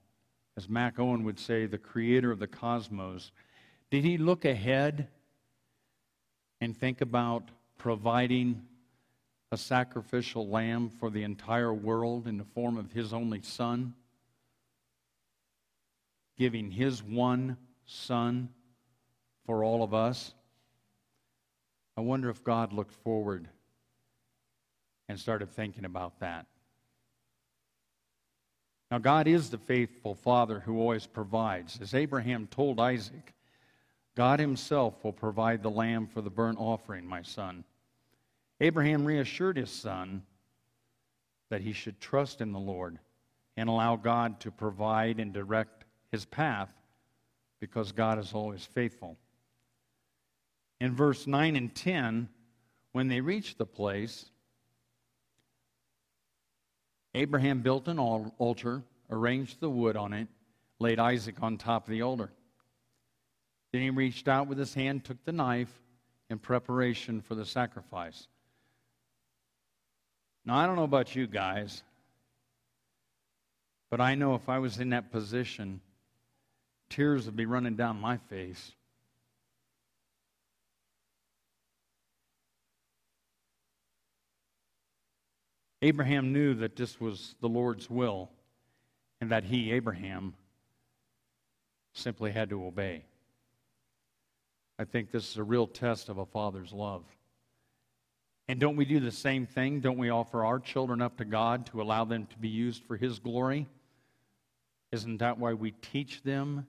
as 0.57 0.67
Mac 0.67 0.99
Owen 0.99 1.23
would 1.23 1.39
say, 1.39 1.65
the 1.65 1.77
creator 1.77 2.29
of 2.29 2.39
the 2.39 2.47
cosmos, 2.47 3.31
did 3.89 4.03
he 4.03 4.17
look 4.17 4.43
ahead 4.43 5.07
and 6.59 6.75
think 6.75 6.99
about 6.99 7.51
providing 7.79 8.61
a 9.51 9.57
sacrificial 9.57 10.47
lamb 10.47 10.89
for 10.89 11.09
the 11.09 11.23
entire 11.23 11.73
world 11.73 12.27
in 12.27 12.37
the 12.37 12.43
form 12.43 12.77
of 12.77 12.91
his 12.91 13.13
only 13.13 13.41
son, 13.41 13.95
giving 16.37 16.69
his 16.69 17.01
one 17.01 17.57
son 17.85 18.49
for 19.47 19.63
all 19.63 19.81
of 19.81 19.93
us. 19.95 20.33
I 21.97 22.01
wonder 22.01 22.29
if 22.29 22.43
God 22.43 22.71
looked 22.71 22.93
forward 22.93 23.47
and 25.07 25.19
started 25.19 25.49
thinking 25.49 25.85
about 25.85 26.19
that. 26.19 26.45
Now, 28.91 28.99
God 28.99 29.27
is 29.27 29.49
the 29.49 29.57
faithful 29.57 30.15
Father 30.15 30.59
who 30.59 30.79
always 30.79 31.07
provides. 31.07 31.79
As 31.81 31.93
Abraham 31.93 32.47
told 32.47 32.79
Isaac, 32.79 33.33
God 34.15 34.39
Himself 34.39 35.03
will 35.03 35.13
provide 35.13 35.61
the 35.63 35.69
lamb 35.69 36.07
for 36.07 36.21
the 36.21 36.29
burnt 36.29 36.57
offering, 36.59 37.05
my 37.05 37.21
son. 37.21 37.63
Abraham 38.61 39.05
reassured 39.05 39.57
his 39.57 39.69
son 39.69 40.23
that 41.49 41.61
he 41.61 41.73
should 41.73 41.99
trust 41.99 42.41
in 42.41 42.51
the 42.51 42.59
Lord 42.59 42.99
and 43.55 43.69
allow 43.69 43.95
God 43.95 44.39
to 44.41 44.51
provide 44.51 45.19
and 45.19 45.33
direct 45.33 45.85
his 46.11 46.25
path 46.25 46.71
because 47.59 47.91
God 47.91 48.19
is 48.19 48.33
always 48.33 48.65
faithful. 48.65 49.17
In 50.79 50.95
verse 50.95 51.27
9 51.27 51.55
and 51.55 51.73
10, 51.73 52.29
when 52.91 53.07
they 53.07 53.21
reached 53.21 53.57
the 53.57 53.65
place, 53.65 54.25
Abraham 57.15 57.61
built 57.61 57.87
an 57.87 57.99
altar, 57.99 58.83
arranged 59.09 59.59
the 59.59 59.69
wood 59.69 59.97
on 59.97 60.13
it, 60.13 60.27
laid 60.79 60.99
Isaac 60.99 61.41
on 61.41 61.57
top 61.57 61.85
of 61.85 61.91
the 61.91 62.01
altar. 62.01 62.31
Then 63.71 63.81
he 63.81 63.89
reached 63.89 64.27
out 64.27 64.47
with 64.47 64.57
his 64.57 64.73
hand, 64.73 65.03
took 65.03 65.23
the 65.25 65.31
knife 65.31 65.81
in 66.29 66.39
preparation 66.39 67.21
for 67.21 67.35
the 67.35 67.45
sacrifice. 67.45 68.27
Now, 70.45 70.57
I 70.57 70.65
don't 70.65 70.75
know 70.75 70.83
about 70.83 71.15
you 71.15 71.27
guys, 71.27 71.83
but 73.89 74.01
I 74.01 74.15
know 74.15 74.35
if 74.35 74.49
I 74.49 74.59
was 74.59 74.79
in 74.79 74.89
that 74.91 75.11
position, 75.11 75.81
tears 76.89 77.25
would 77.25 77.35
be 77.35 77.45
running 77.45 77.75
down 77.75 77.99
my 77.99 78.17
face. 78.17 78.71
Abraham 85.81 86.33
knew 86.33 86.53
that 86.55 86.75
this 86.75 86.99
was 86.99 87.35
the 87.39 87.47
Lord's 87.47 87.89
will 87.89 88.29
and 89.21 89.31
that 89.31 89.45
he, 89.45 89.71
Abraham, 89.71 90.33
simply 91.93 92.31
had 92.31 92.49
to 92.49 92.65
obey. 92.65 93.05
I 94.77 94.85
think 94.85 95.11
this 95.11 95.31
is 95.31 95.37
a 95.37 95.43
real 95.43 95.67
test 95.67 96.09
of 96.09 96.17
a 96.17 96.25
father's 96.25 96.71
love. 96.71 97.03
And 98.49 98.59
don't 98.59 98.75
we 98.77 98.85
do 98.85 98.99
the 98.99 99.11
same 99.11 99.45
thing? 99.45 99.79
Don't 99.79 99.99
we 99.99 100.09
offer 100.09 100.43
our 100.43 100.57
children 100.57 101.03
up 101.03 101.17
to 101.17 101.25
God 101.25 101.67
to 101.67 101.83
allow 101.83 102.03
them 102.03 102.25
to 102.25 102.37
be 102.39 102.47
used 102.47 102.83
for 102.83 102.97
His 102.97 103.19
glory? 103.19 103.67
Isn't 104.91 105.19
that 105.19 105.37
why 105.37 105.53
we 105.53 105.69
teach 105.69 106.23
them 106.23 106.65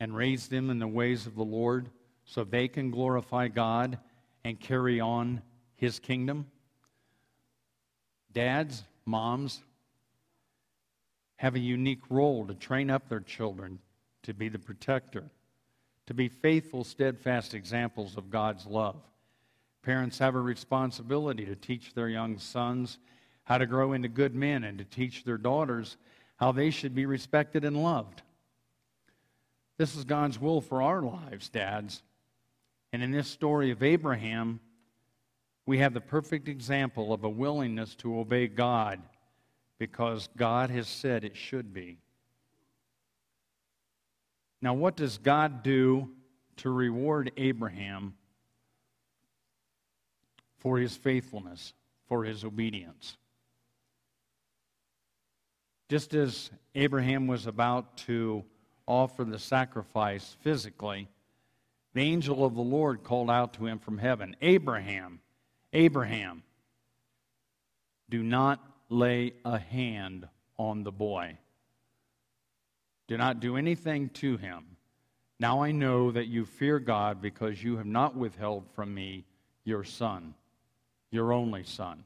and 0.00 0.16
raise 0.16 0.48
them 0.48 0.70
in 0.70 0.78
the 0.78 0.88
ways 0.88 1.26
of 1.26 1.34
the 1.34 1.44
Lord 1.44 1.90
so 2.24 2.44
they 2.44 2.66
can 2.66 2.90
glorify 2.90 3.48
God 3.48 3.98
and 4.42 4.58
carry 4.58 5.00
on 5.00 5.42
His 5.76 5.98
kingdom? 5.98 6.46
Dads, 8.32 8.82
moms 9.04 9.60
have 11.36 11.56
a 11.56 11.60
unique 11.60 12.04
role 12.08 12.46
to 12.46 12.54
train 12.54 12.88
up 12.88 13.06
their 13.06 13.20
children 13.20 13.80
to 14.22 14.32
be 14.32 14.48
the 14.48 14.58
protector, 14.58 15.24
to 16.06 16.14
be 16.14 16.30
faithful, 16.30 16.84
steadfast 16.84 17.52
examples 17.52 18.16
of 18.16 18.30
God's 18.30 18.64
love. 18.64 18.96
Parents 19.82 20.18
have 20.18 20.34
a 20.34 20.40
responsibility 20.40 21.46
to 21.46 21.56
teach 21.56 21.94
their 21.94 22.08
young 22.08 22.38
sons 22.38 22.98
how 23.44 23.58
to 23.58 23.66
grow 23.66 23.94
into 23.94 24.08
good 24.08 24.34
men 24.34 24.64
and 24.64 24.78
to 24.78 24.84
teach 24.84 25.24
their 25.24 25.38
daughters 25.38 25.96
how 26.36 26.52
they 26.52 26.70
should 26.70 26.94
be 26.94 27.06
respected 27.06 27.64
and 27.64 27.82
loved. 27.82 28.22
This 29.78 29.96
is 29.96 30.04
God's 30.04 30.38
will 30.38 30.60
for 30.60 30.82
our 30.82 31.02
lives, 31.02 31.48
dads. 31.48 32.02
And 32.92 33.02
in 33.02 33.10
this 33.10 33.28
story 33.28 33.70
of 33.70 33.82
Abraham, 33.82 34.60
we 35.64 35.78
have 35.78 35.94
the 35.94 36.00
perfect 36.00 36.48
example 36.48 37.12
of 37.12 37.24
a 37.24 37.28
willingness 37.28 37.94
to 37.96 38.18
obey 38.18 38.46
God 38.46 39.00
because 39.78 40.28
God 40.36 40.68
has 40.70 40.88
said 40.88 41.24
it 41.24 41.36
should 41.36 41.72
be. 41.72 41.98
Now, 44.60 44.74
what 44.74 44.96
does 44.96 45.16
God 45.16 45.62
do 45.62 46.10
to 46.58 46.70
reward 46.70 47.32
Abraham 47.38 48.14
for 50.60 50.78
his 50.78 50.96
faithfulness, 50.96 51.72
for 52.06 52.24
his 52.24 52.44
obedience? 52.44 53.16
Just 55.88 56.14
as 56.14 56.50
Abraham 56.74 57.26
was 57.26 57.46
about 57.46 57.96
to 57.98 58.44
offer 58.86 59.24
the 59.24 59.38
sacrifice 59.38 60.36
physically, 60.40 61.08
the 61.94 62.02
angel 62.02 62.44
of 62.44 62.54
the 62.54 62.60
Lord 62.60 63.02
called 63.02 63.30
out 63.30 63.54
to 63.54 63.66
him 63.66 63.78
from 63.80 63.98
heaven 63.98 64.36
Abraham, 64.40 65.20
Abraham, 65.72 66.42
do 68.08 68.22
not 68.22 68.64
lay 68.88 69.32
a 69.44 69.58
hand 69.58 70.28
on 70.58 70.82
the 70.82 70.92
boy. 70.92 71.38
Do 73.08 73.16
not 73.16 73.40
do 73.40 73.56
anything 73.56 74.10
to 74.10 74.36
him. 74.36 74.76
Now 75.40 75.62
I 75.62 75.72
know 75.72 76.10
that 76.10 76.26
you 76.26 76.44
fear 76.44 76.78
God 76.78 77.22
because 77.22 77.62
you 77.62 77.78
have 77.78 77.86
not 77.86 78.14
withheld 78.14 78.66
from 78.74 78.94
me 78.94 79.24
your 79.64 79.84
son, 79.84 80.34
your 81.10 81.32
only 81.32 81.64
son. 81.64 82.04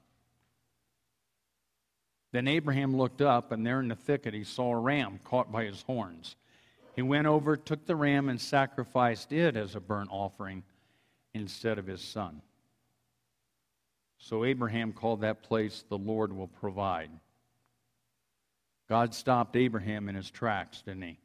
Then 2.32 2.49
Abraham 2.49 2.96
looked 2.96 3.23
up, 3.23 3.52
and 3.52 3.64
there 3.64 3.80
in 3.80 3.88
the 3.88 3.94
thicket 3.94 4.34
he 4.34 4.44
saw 4.44 4.73
a 4.73 4.78
ram 4.78 5.20
caught 5.25 5.52
by 5.52 5.64
his 5.64 5.82
horns. 5.82 6.37
He 6.96 7.02
went 7.02 7.26
over, 7.26 7.57
took 7.57 7.87
the 7.87 7.96
ram, 7.96 8.29
and 8.29 8.40
sacrificed 8.40 9.33
it 9.33 9.57
as 9.57 9.74
a 9.74 9.81
burnt 9.81 10.11
offering 10.11 10.64
instead 11.33 11.79
of 11.79 11.87
his 11.87 12.00
son. 12.00 12.42
So 14.18 14.44
Abraham 14.44 14.92
called 14.92 15.20
that 15.20 15.42
place, 15.42 15.85
The 15.88 15.98
Lord 15.98 16.33
Will 16.33 16.48
Provide. 16.48 17.11
God 18.88 19.14
stopped 19.14 19.57
Abraham 19.57 20.09
in 20.09 20.14
his 20.14 20.31
tracks, 20.31 20.83
didn't 20.83 21.02
he? 21.02 21.18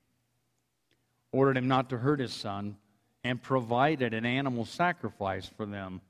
Ordered 1.32 1.58
him 1.58 1.67
not 1.67 1.89
to 1.89 1.97
hurt 1.97 2.19
his 2.19 2.34
son 2.34 2.77
and 3.23 3.41
provided 3.41 4.13
an 4.13 4.25
animal 4.25 4.65
sacrifice 4.65 5.49
for 5.58 5.65
them 5.65 6.01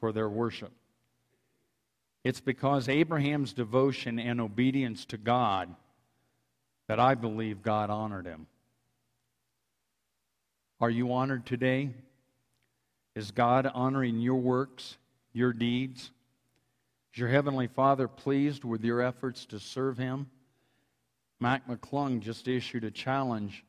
for 0.00 0.12
their 0.12 0.28
worship. 0.28 0.72
It's 2.24 2.40
because 2.40 2.88
Abraham's 2.88 3.52
devotion 3.52 4.18
and 4.18 4.40
obedience 4.40 5.04
to 5.06 5.16
God 5.16 5.74
that 6.88 6.98
I 6.98 7.14
believe 7.14 7.62
God 7.62 7.90
honored 7.90 8.26
him. 8.26 8.46
Are 10.80 10.90
you 10.90 11.12
honored 11.12 11.44
today? 11.44 11.90
Is 13.16 13.32
God 13.32 13.66
honoring 13.74 14.20
your 14.20 14.36
works, 14.36 14.96
your 15.32 15.52
deeds? 15.52 16.12
Is 17.12 17.18
your 17.18 17.28
Heavenly 17.28 17.66
Father 17.66 18.06
pleased 18.06 18.62
with 18.64 18.84
your 18.84 19.02
efforts 19.02 19.44
to 19.46 19.58
serve 19.58 19.98
Him? 19.98 20.30
Mac 21.40 21.66
McClung 21.66 22.20
just 22.20 22.46
issued 22.46 22.84
a 22.84 22.92
challenge 22.92 23.64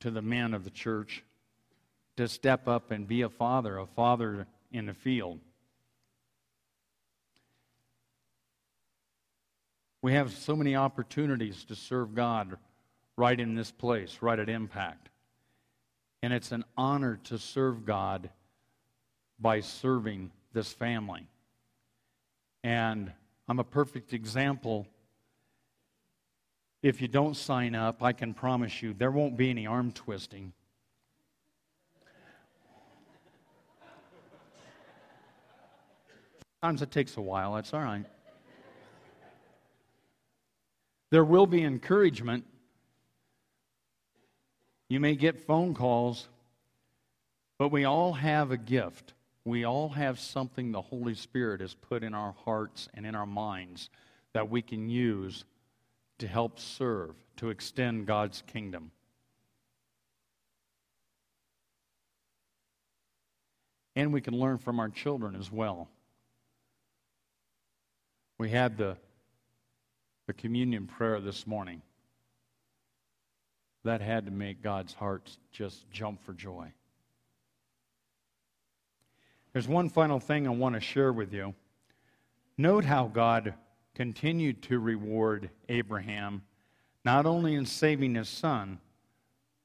to 0.00 0.10
the 0.10 0.20
men 0.20 0.52
of 0.52 0.64
the 0.64 0.70
church 0.70 1.24
to 2.18 2.28
step 2.28 2.68
up 2.68 2.90
and 2.90 3.08
be 3.08 3.22
a 3.22 3.30
father, 3.30 3.78
a 3.78 3.86
father 3.86 4.46
in 4.72 4.86
the 4.86 4.94
field. 4.94 5.40
We 10.02 10.14
have 10.14 10.32
so 10.32 10.56
many 10.56 10.74
opportunities 10.74 11.64
to 11.64 11.76
serve 11.76 12.14
God 12.14 12.58
right 13.16 13.38
in 13.38 13.54
this 13.54 13.70
place, 13.70 14.18
right 14.20 14.38
at 14.38 14.48
Impact. 14.48 15.08
And 16.22 16.32
it's 16.32 16.52
an 16.52 16.64
honor 16.76 17.20
to 17.24 17.38
serve 17.38 17.84
God 17.86 18.30
by 19.38 19.60
serving 19.60 20.32
this 20.52 20.72
family. 20.72 21.28
And 22.64 23.12
I'm 23.48 23.60
a 23.60 23.64
perfect 23.64 24.12
example 24.12 24.86
if 26.82 27.00
you 27.00 27.06
don't 27.06 27.36
sign 27.36 27.76
up, 27.76 28.02
I 28.02 28.12
can 28.12 28.34
promise 28.34 28.82
you 28.82 28.92
there 28.92 29.12
won't 29.12 29.36
be 29.36 29.50
any 29.50 29.68
arm 29.68 29.92
twisting. 29.92 30.52
Sometimes 36.60 36.82
it 36.82 36.90
takes 36.90 37.16
a 37.16 37.20
while, 37.20 37.54
that's 37.54 37.72
all 37.72 37.80
right. 37.80 38.04
There 41.12 41.24
will 41.26 41.46
be 41.46 41.62
encouragement. 41.62 42.46
You 44.88 44.98
may 44.98 45.14
get 45.14 45.46
phone 45.46 45.74
calls, 45.74 46.26
but 47.58 47.68
we 47.68 47.84
all 47.84 48.14
have 48.14 48.50
a 48.50 48.56
gift. 48.56 49.12
We 49.44 49.66
all 49.66 49.90
have 49.90 50.18
something 50.18 50.72
the 50.72 50.80
Holy 50.80 51.14
Spirit 51.14 51.60
has 51.60 51.74
put 51.74 52.02
in 52.02 52.14
our 52.14 52.34
hearts 52.46 52.88
and 52.94 53.04
in 53.04 53.14
our 53.14 53.26
minds 53.26 53.90
that 54.32 54.48
we 54.48 54.62
can 54.62 54.88
use 54.88 55.44
to 56.16 56.26
help 56.26 56.58
serve, 56.58 57.14
to 57.36 57.50
extend 57.50 58.06
God's 58.06 58.42
kingdom. 58.46 58.90
And 63.94 64.14
we 64.14 64.22
can 64.22 64.32
learn 64.32 64.56
from 64.56 64.80
our 64.80 64.88
children 64.88 65.36
as 65.36 65.52
well. 65.52 65.90
We 68.38 68.48
had 68.48 68.78
the, 68.78 68.96
the 70.26 70.32
communion 70.32 70.86
prayer 70.86 71.20
this 71.20 71.46
morning. 71.46 71.82
That 73.84 74.00
had 74.00 74.26
to 74.26 74.30
make 74.30 74.62
God's 74.62 74.94
heart 74.94 75.36
just 75.50 75.90
jump 75.90 76.22
for 76.24 76.32
joy. 76.32 76.72
There's 79.52 79.68
one 79.68 79.88
final 79.88 80.20
thing 80.20 80.46
I 80.46 80.50
want 80.50 80.76
to 80.76 80.80
share 80.80 81.12
with 81.12 81.32
you. 81.32 81.54
Note 82.56 82.84
how 82.84 83.08
God 83.08 83.54
continued 83.94 84.62
to 84.62 84.78
reward 84.78 85.50
Abraham, 85.68 86.42
not 87.04 87.26
only 87.26 87.54
in 87.54 87.66
saving 87.66 88.14
his 88.14 88.28
son, 88.28 88.78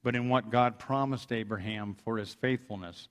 but 0.04 0.16
in 0.16 0.30
what 0.30 0.50
God 0.50 0.80
promised 0.80 1.32
Abraham 1.32 1.96
for 2.04 2.18
his 2.18 2.34
faithfulness. 2.34 3.08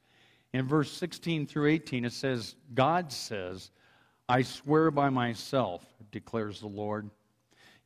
In 0.53 0.67
verse 0.67 0.91
16 0.93 1.47
through 1.47 1.69
18, 1.69 2.05
it 2.05 2.13
says, 2.13 2.57
God 2.75 3.13
says, 3.13 3.71
I 4.29 4.43
swear 4.43 4.91
by 4.91 5.11
myself, 5.11 5.85
declares 6.11 6.61
the 6.61 6.67
Lord. 6.67 7.11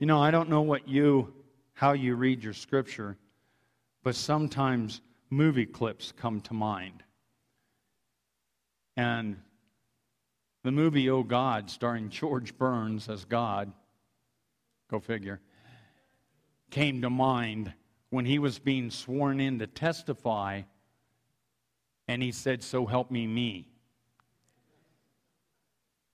You 0.01 0.07
know, 0.07 0.19
I 0.19 0.31
don't 0.31 0.49
know 0.49 0.63
what 0.63 0.89
you, 0.89 1.35
how 1.75 1.93
you 1.93 2.15
read 2.15 2.43
your 2.43 2.55
scripture, 2.55 3.19
but 4.03 4.15
sometimes 4.15 5.03
movie 5.29 5.67
clips 5.67 6.11
come 6.17 6.41
to 6.41 6.55
mind. 6.55 7.03
And 8.97 9.37
the 10.65 10.73
movie 10.73 11.11
Oh 11.11 11.23
God, 11.23 11.69
starring 11.69 12.09
George 12.09 12.57
Burns 12.57 13.11
as 13.11 13.27
God, 13.27 13.71
go 14.91 15.01
figure, 15.01 15.39
came 16.71 17.03
to 17.03 17.11
mind 17.11 17.71
when 18.09 18.25
he 18.25 18.39
was 18.39 18.59
being 18.59 18.91
sworn 18.91 19.39
in 19.39 19.59
to 19.59 19.67
testify, 19.67 20.63
and 22.09 22.23
he 22.23 22.33
said, 22.33 22.63
So 22.63 22.87
help 22.87 23.11
me, 23.11 23.27
me. 23.27 23.69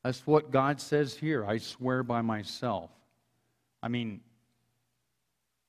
That's 0.02 0.26
what 0.26 0.50
God 0.50 0.80
says 0.80 1.14
here. 1.14 1.46
I 1.46 1.58
swear 1.58 2.02
by 2.02 2.20
myself. 2.20 2.90
I 3.86 3.88
mean, 3.88 4.20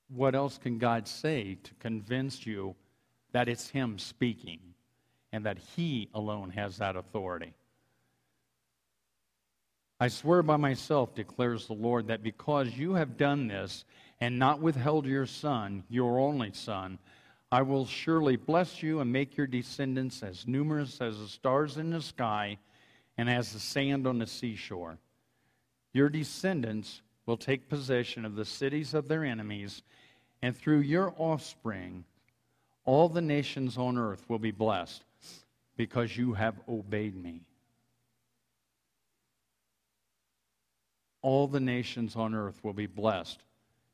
what 0.08 0.34
else 0.34 0.58
can 0.58 0.78
God 0.78 1.06
say 1.06 1.56
to 1.62 1.74
convince 1.74 2.44
you 2.44 2.74
that 3.30 3.48
it's 3.48 3.70
Him 3.70 3.96
speaking 3.96 4.58
and 5.30 5.46
that 5.46 5.58
He 5.76 6.08
alone 6.12 6.50
has 6.50 6.78
that 6.78 6.96
authority? 6.96 7.54
I 10.00 10.08
swear 10.08 10.42
by 10.42 10.56
myself, 10.56 11.14
declares 11.14 11.68
the 11.68 11.74
Lord, 11.74 12.08
that 12.08 12.24
because 12.24 12.76
you 12.76 12.94
have 12.94 13.16
done 13.16 13.46
this 13.46 13.84
and 14.20 14.36
not 14.36 14.60
withheld 14.60 15.06
your 15.06 15.26
son, 15.26 15.84
your 15.88 16.18
only 16.18 16.50
son, 16.52 16.98
I 17.52 17.62
will 17.62 17.86
surely 17.86 18.34
bless 18.34 18.82
you 18.82 18.98
and 18.98 19.12
make 19.12 19.36
your 19.36 19.46
descendants 19.46 20.24
as 20.24 20.44
numerous 20.44 21.00
as 21.00 21.20
the 21.20 21.28
stars 21.28 21.76
in 21.76 21.90
the 21.90 22.02
sky 22.02 22.58
and 23.16 23.30
as 23.30 23.52
the 23.52 23.60
sand 23.60 24.08
on 24.08 24.18
the 24.18 24.26
seashore. 24.26 24.98
Your 25.92 26.08
descendants 26.08 27.00
will 27.28 27.36
take 27.36 27.68
possession 27.68 28.24
of 28.24 28.36
the 28.36 28.44
cities 28.44 28.94
of 28.94 29.06
their 29.06 29.22
enemies, 29.22 29.82
and 30.40 30.56
through 30.56 30.78
your 30.78 31.12
offspring, 31.18 32.02
all 32.86 33.10
the 33.10 33.20
nations 33.20 33.76
on 33.76 33.98
earth 33.98 34.24
will 34.28 34.38
be 34.38 34.50
blessed 34.50 35.04
because 35.76 36.16
you 36.16 36.32
have 36.32 36.58
obeyed 36.66 37.14
me. 37.14 37.42
All 41.20 41.46
the 41.46 41.60
nations 41.60 42.16
on 42.16 42.34
earth 42.34 42.64
will 42.64 42.72
be 42.72 42.86
blessed 42.86 43.40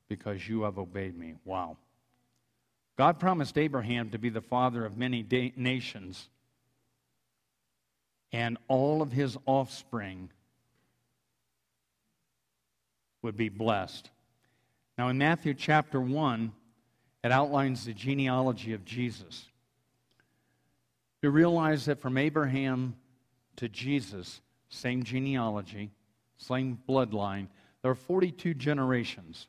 because 0.09 0.49
you 0.49 0.63
have 0.63 0.79
obeyed 0.79 1.19
me. 1.19 1.35
Wow. 1.45 1.77
God 2.97 3.19
promised 3.19 3.59
Abraham 3.59 4.11
to 4.11 4.19
be 4.19 4.29
the 4.29 4.43
father 4.43 4.85
of 4.85 4.97
many 4.97 5.25
da- 5.25 5.53
nations, 5.57 6.29
and 8.31 8.59
all 8.69 9.03
of 9.03 9.11
his 9.11 9.37
offspring 9.45 10.31
would 13.25 13.37
be 13.37 13.49
blessed. 13.49 14.11
Now, 14.97 15.09
in 15.09 15.19
Matthew 15.19 15.55
chapter 15.55 16.01
1, 16.01 16.53
it 17.25 17.33
outlines 17.33 17.85
the 17.85 17.95
genealogy 17.95 18.75
of 18.75 18.85
Jesus. 18.85 19.47
You 21.23 21.31
realize 21.31 21.87
that 21.87 22.01
from 22.01 22.19
Abraham 22.19 22.95
to 23.57 23.69
Jesus, 23.69 24.41
same 24.69 25.03
genealogy, 25.03 25.91
same 26.37 26.79
bloodline, 26.89 27.49
there 27.83 27.91
are 27.91 27.97
42 27.97 28.55
generations. 28.55 29.49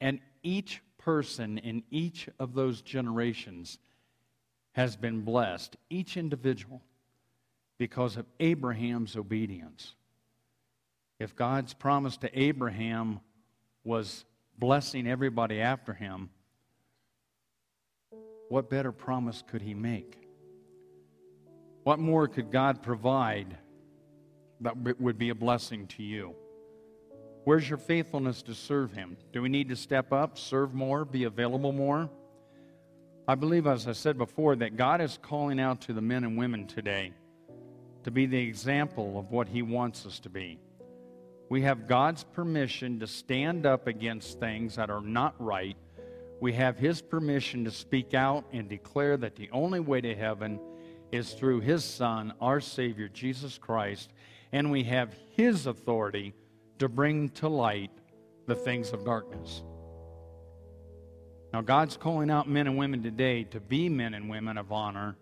And 0.00 0.20
each 0.42 0.80
person 0.96 1.58
in 1.58 1.82
each 1.90 2.28
of 2.38 2.54
those 2.54 2.82
generations 2.82 3.78
has 4.72 4.96
been 4.96 5.22
blessed, 5.22 5.76
each 5.90 6.16
individual, 6.16 6.82
because 7.78 8.16
of 8.16 8.26
Abraham's 8.40 9.16
obedience. 9.16 9.94
If 11.18 11.36
God's 11.36 11.74
promise 11.74 12.16
to 12.18 12.38
Abraham 12.38 13.20
was 13.84 14.24
blessing 14.58 15.06
everybody 15.06 15.60
after 15.60 15.92
him, 15.92 16.30
what 18.48 18.68
better 18.68 18.92
promise 18.92 19.42
could 19.46 19.62
he 19.62 19.74
make? 19.74 20.18
What 21.84 21.98
more 21.98 22.28
could 22.28 22.50
God 22.50 22.82
provide 22.82 23.58
that 24.60 24.76
would 25.00 25.18
be 25.18 25.30
a 25.30 25.34
blessing 25.34 25.86
to 25.88 26.02
you? 26.02 26.34
Where's 27.44 27.68
your 27.68 27.78
faithfulness 27.78 28.42
to 28.42 28.54
serve 28.54 28.92
him? 28.92 29.16
Do 29.32 29.42
we 29.42 29.50
need 29.50 29.68
to 29.68 29.76
step 29.76 30.12
up, 30.12 30.38
serve 30.38 30.72
more, 30.72 31.04
be 31.04 31.24
available 31.24 31.72
more? 31.72 32.08
I 33.28 33.34
believe, 33.34 33.66
as 33.66 33.86
I 33.86 33.92
said 33.92 34.18
before, 34.18 34.56
that 34.56 34.76
God 34.76 35.00
is 35.00 35.18
calling 35.20 35.60
out 35.60 35.82
to 35.82 35.92
the 35.92 36.00
men 36.00 36.24
and 36.24 36.36
women 36.36 36.66
today 36.66 37.12
to 38.04 38.10
be 38.10 38.26
the 38.26 38.38
example 38.38 39.18
of 39.18 39.30
what 39.30 39.48
he 39.48 39.62
wants 39.62 40.06
us 40.06 40.18
to 40.20 40.28
be. 40.28 40.58
We 41.48 41.62
have 41.62 41.86
God's 41.86 42.24
permission 42.24 43.00
to 43.00 43.06
stand 43.06 43.66
up 43.66 43.86
against 43.86 44.40
things 44.40 44.76
that 44.76 44.90
are 44.90 45.00
not 45.00 45.34
right. 45.38 45.76
We 46.40 46.52
have 46.54 46.78
His 46.78 47.02
permission 47.02 47.64
to 47.64 47.70
speak 47.70 48.14
out 48.14 48.44
and 48.52 48.68
declare 48.68 49.16
that 49.18 49.36
the 49.36 49.50
only 49.52 49.80
way 49.80 50.00
to 50.00 50.14
heaven 50.14 50.58
is 51.12 51.32
through 51.34 51.60
His 51.60 51.84
Son, 51.84 52.32
our 52.40 52.60
Savior, 52.60 53.08
Jesus 53.08 53.58
Christ. 53.58 54.12
And 54.52 54.70
we 54.70 54.84
have 54.84 55.14
His 55.30 55.66
authority 55.66 56.34
to 56.78 56.88
bring 56.88 57.28
to 57.30 57.48
light 57.48 57.90
the 58.46 58.54
things 58.54 58.92
of 58.92 59.04
darkness. 59.04 59.62
Now, 61.52 61.60
God's 61.60 61.96
calling 61.96 62.30
out 62.30 62.48
men 62.48 62.66
and 62.66 62.76
women 62.76 63.02
today 63.02 63.44
to 63.44 63.60
be 63.60 63.88
men 63.88 64.14
and 64.14 64.28
women 64.28 64.58
of 64.58 64.72
honor 64.72 65.16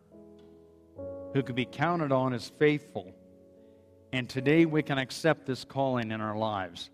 who 1.34 1.42
can 1.42 1.54
be 1.54 1.66
counted 1.66 2.12
on 2.12 2.32
as 2.32 2.48
faithful 2.58 3.12
and 4.12 4.28
today 4.28 4.66
we 4.66 4.82
can 4.82 4.98
accept 4.98 5.46
this 5.46 5.64
calling 5.64 6.10
in 6.10 6.20
our 6.20 6.36
lives. 6.36 6.90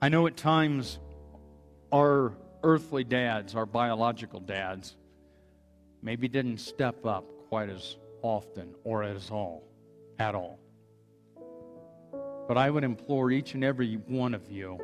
I 0.00 0.08
know 0.08 0.26
at 0.26 0.36
times 0.36 0.98
our 1.92 2.34
earthly 2.62 3.02
dads, 3.04 3.54
our 3.54 3.66
biological 3.66 4.38
dads, 4.38 4.96
maybe 6.02 6.28
didn't 6.28 6.58
step 6.58 7.04
up 7.04 7.24
quite 7.48 7.68
as 7.68 7.96
often 8.22 8.74
or 8.84 9.02
as 9.02 9.30
all, 9.30 9.64
at 10.18 10.34
all. 10.34 10.60
But 12.46 12.56
I 12.56 12.70
would 12.70 12.84
implore 12.84 13.30
each 13.30 13.54
and 13.54 13.64
every 13.64 13.94
one 13.94 14.34
of 14.34 14.50
you 14.50 14.78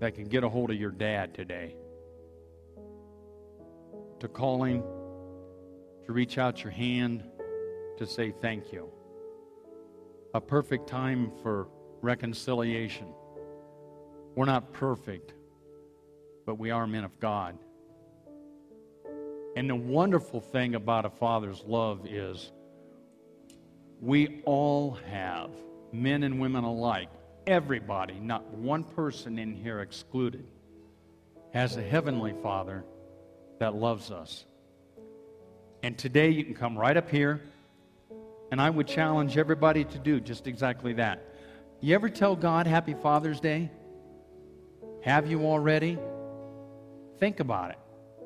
that 0.00 0.14
can 0.14 0.24
get 0.24 0.42
a 0.42 0.48
hold 0.48 0.70
of 0.70 0.76
your 0.76 0.90
dad 0.90 1.34
today 1.34 1.76
to 4.18 4.28
call 4.28 4.64
him, 4.64 4.82
to 6.06 6.12
reach 6.12 6.38
out 6.38 6.64
your 6.64 6.72
hand 6.72 7.22
to 7.98 8.06
say 8.06 8.30
thank 8.30 8.72
you. 8.72 8.88
A 10.34 10.40
perfect 10.40 10.86
time 10.86 11.32
for 11.42 11.68
reconciliation. 12.02 13.06
We're 14.34 14.44
not 14.44 14.72
perfect, 14.72 15.32
but 16.44 16.58
we 16.58 16.70
are 16.70 16.86
men 16.86 17.04
of 17.04 17.18
God. 17.20 17.58
And 19.56 19.70
the 19.70 19.76
wonderful 19.76 20.40
thing 20.40 20.74
about 20.74 21.06
a 21.06 21.10
father's 21.10 21.62
love 21.66 22.06
is 22.06 22.52
we 24.00 24.42
all 24.44 24.98
have, 25.10 25.50
men 25.92 26.22
and 26.22 26.38
women 26.38 26.64
alike, 26.64 27.08
everybody, 27.46 28.20
not 28.20 28.46
one 28.52 28.84
person 28.84 29.38
in 29.38 29.54
here 29.54 29.80
excluded, 29.80 30.46
has 31.54 31.78
a 31.78 31.82
heavenly 31.82 32.34
father 32.42 32.84
that 33.58 33.74
loves 33.74 34.10
us. 34.10 34.44
And 35.82 35.96
today 35.96 36.28
you 36.28 36.44
can 36.44 36.54
come 36.54 36.76
right 36.76 36.96
up 36.96 37.10
here 37.10 37.40
and 38.50 38.60
I 38.60 38.70
would 38.70 38.86
challenge 38.86 39.36
everybody 39.36 39.84
to 39.84 39.98
do 39.98 40.20
just 40.20 40.46
exactly 40.46 40.94
that. 40.94 41.22
You 41.80 41.94
ever 41.94 42.08
tell 42.08 42.36
God 42.36 42.66
Happy 42.66 42.94
Father's 42.94 43.40
Day? 43.40 43.70
Have 45.02 45.30
you 45.30 45.44
already? 45.44 45.98
Think 47.18 47.40
about 47.40 47.70
it. 47.70 47.78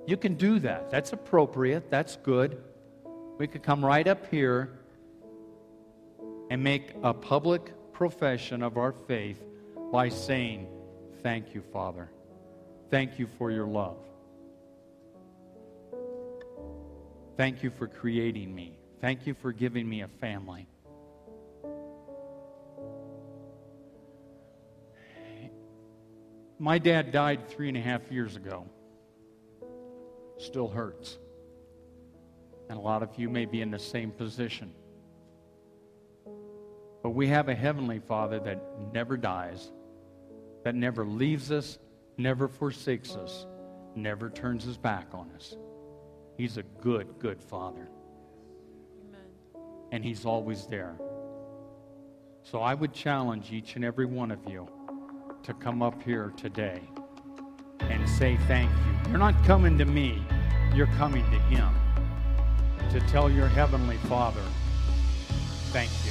You 0.07 0.17
can 0.17 0.35
do 0.35 0.59
that. 0.61 0.91
That's 0.91 1.13
appropriate. 1.13 1.91
That's 1.91 2.17
good. 2.17 2.63
We 3.39 3.47
could 3.47 3.63
come 3.63 3.85
right 3.85 4.07
up 4.07 4.27
here 4.31 4.79
and 6.51 6.63
make 6.63 6.95
a 7.03 7.15
public 7.15 7.73
profession 7.93 8.63
of 8.63 8.77
our 8.77 8.93
faith 8.93 9.41
by 9.93 10.09
saying, 10.09 10.69
Thank 11.23 11.55
you, 11.55 11.63
Father. 11.73 12.11
Thank 12.91 13.19
you 13.19 13.27
for 13.39 13.51
your 13.51 13.67
love. 13.67 13.99
Thank 17.37 17.63
you 17.63 17.71
for 17.71 17.87
creating 17.87 18.55
me. 18.55 18.80
Thank 19.01 19.27
you 19.27 19.33
for 19.33 19.53
giving 19.53 19.89
me 19.89 20.03
a 20.03 20.09
family. 20.09 20.67
My 26.59 26.79
dad 26.79 27.11
died 27.11 27.49
three 27.49 27.69
and 27.69 27.77
a 27.79 27.81
half 27.81 28.13
years 28.13 28.37
ago. 28.37 28.67
Still 30.37 30.69
hurts. 30.69 31.19
And 32.69 32.79
a 32.79 32.81
lot 32.81 33.03
of 33.03 33.19
you 33.19 33.31
may 33.31 33.47
be 33.47 33.63
in 33.63 33.71
the 33.71 33.79
same 33.79 34.11
position. 34.11 34.75
But 37.03 37.11
we 37.11 37.29
have 37.29 37.49
a 37.49 37.55
Heavenly 37.55 38.01
Father 38.01 38.39
that 38.41 38.63
never 38.93 39.17
dies, 39.17 39.73
that 40.65 40.75
never 40.75 41.07
leaves 41.07 41.51
us, 41.51 41.79
never 42.19 42.47
forsakes 42.47 43.17
us, 43.17 43.47
never 43.97 44.29
turns 44.29 44.65
his 44.65 44.77
back 44.77 45.09
on 45.15 45.31
us. 45.35 45.57
He's 46.37 46.59
a 46.59 46.63
good, 46.63 47.19
good 47.19 47.41
Father 47.43 47.89
and 49.93 50.05
He's 50.05 50.25
always 50.25 50.67
there. 50.67 50.97
So 52.43 52.61
I 52.61 52.75
would 52.75 52.93
challenge 52.93 53.53
each 53.53 53.77
and 53.77 53.85
every 53.85 54.07
one 54.07 54.31
of 54.31 54.41
you 54.49 54.69
to 55.43 55.55
come 55.55 55.83
up 55.83 56.03
here 56.03 56.33
today 56.37 56.81
and 57.81 58.09
say 58.09 58.37
thank 58.49 58.71
you. 58.71 59.11
You're 59.11 59.19
not 59.19 59.43
coming 59.45 59.79
to 59.79 59.85
me, 59.85 60.23
you're 60.75 60.87
coming 60.99 61.25
to 61.31 61.39
Him 61.39 61.75
to 62.91 63.01
tell 63.09 63.31
your 63.31 63.47
Heavenly 63.47 63.99
Father, 64.09 64.43
thank 65.73 65.91
you. 66.05 66.10